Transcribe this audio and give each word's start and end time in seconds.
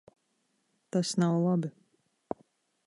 Tas 0.91 1.11
nav 1.21 1.35
labi. 1.43 1.69